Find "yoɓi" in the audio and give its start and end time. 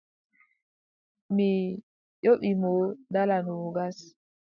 2.23-2.49